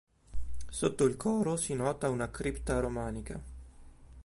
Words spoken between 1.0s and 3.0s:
il coro si nota una cripta